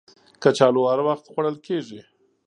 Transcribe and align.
کچالو 0.41 0.81
هر 0.91 0.99
وخت 1.07 1.25
خوړل 1.31 1.55
کېږي 1.67 1.99